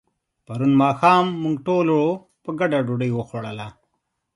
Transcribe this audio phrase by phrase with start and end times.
[0.45, 1.97] پرون ماښام موږ ټولو
[2.43, 3.67] په ګډه ډوډۍ وخوړله.